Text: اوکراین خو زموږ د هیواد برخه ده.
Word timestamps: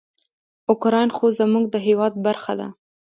اوکراین 0.71 1.09
خو 1.17 1.25
زموږ 1.39 1.65
د 1.69 1.75
هیواد 1.87 2.13
برخه 2.25 2.53
ده. 2.59 2.67